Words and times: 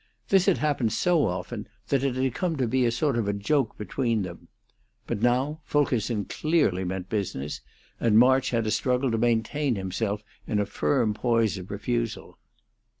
This 0.29 0.47
had 0.47 0.57
happened 0.57 0.91
so 0.93 1.27
often 1.27 1.67
that 1.89 2.03
it 2.03 2.15
had 2.15 2.33
come 2.33 2.55
to 2.57 2.65
be 2.67 2.87
a 2.87 2.91
sort 2.91 3.15
of 3.19 3.37
joke 3.37 3.77
between 3.77 4.23
them. 4.23 4.47
But 5.05 5.21
now 5.21 5.59
Fulkerson 5.63 6.25
clearly 6.25 6.83
meant 6.83 7.07
business, 7.07 7.61
and 7.99 8.17
March 8.17 8.49
had 8.49 8.65
a 8.65 8.71
struggle 8.71 9.11
to 9.11 9.19
maintain 9.19 9.75
himself 9.75 10.23
in 10.47 10.57
a 10.57 10.65
firm 10.65 11.13
poise 11.13 11.59
of 11.59 11.69
refusal. 11.69 12.39